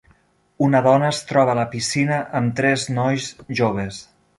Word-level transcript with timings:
Una 0.67 0.81
dona 0.87 1.11
es 1.11 1.19
troba 1.33 1.55
a 1.55 1.57
la 1.61 1.67
piscina 1.75 2.19
amb 2.41 2.59
tres 2.61 2.91
nois 3.01 3.33
joves. 3.63 4.07